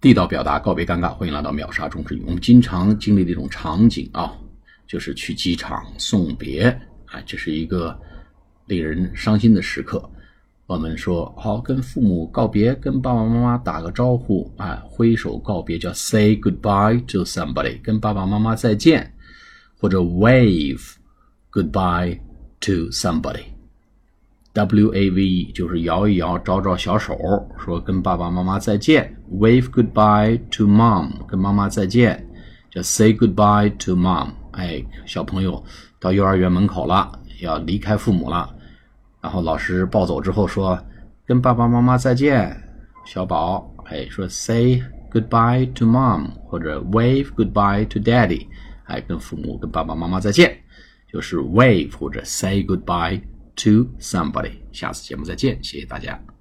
[0.00, 2.22] 地道表达告别尴尬，欢迎来到秒杀中之语。
[2.24, 4.32] 我们经常经历的一种场景啊，
[4.86, 6.66] 就是去机场送别，
[7.06, 7.98] 啊，这是一个
[8.66, 10.08] 令人伤心的时刻。
[10.66, 19.12] 我们说好跟父母告别，跟爸爸妈妈打个招呼，啊，挥手告别叫 say goodbye to somebody，跟爸爸妈妈再见，
[19.80, 20.92] 或者 wave
[21.50, 22.16] goodbye
[22.60, 23.42] to somebody。
[24.54, 27.16] W A V E 就是摇一摇，招招小手，
[27.58, 29.14] 说跟爸爸妈妈再见。
[29.30, 32.26] Wave goodbye to mom，跟妈妈再见，
[32.70, 34.30] 叫 say goodbye to mom。
[34.52, 35.62] 哎，小朋友
[36.00, 38.52] 到幼儿园门口了，要离开父母了，
[39.20, 40.76] 然后老师抱走之后说
[41.24, 42.60] 跟爸爸妈妈再见。
[43.04, 48.46] 小宝哎说 say goodbye to mom，或者 wave goodbye to daddy，
[48.86, 50.58] 哎跟父母跟爸爸妈妈再见，
[51.12, 53.20] 就是 wave 或者 say goodbye。
[53.58, 54.52] To somebody。
[54.72, 56.37] 下次节目再见，谢谢大家。